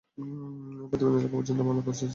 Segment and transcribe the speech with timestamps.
[0.17, 0.23] এ
[0.89, 2.09] প্রতিবেদন লেখা পর্যন্ত মামলার প্রস্তুতি চলছিল।